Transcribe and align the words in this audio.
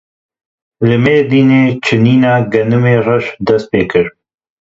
Li 0.87 0.95
Mêrdînê 1.03 1.63
çinîna 1.85 2.33
genimê 2.51 2.95
reş 3.05 3.25
dest 3.47 3.65
pê 3.71 3.81
kir. 3.91 4.07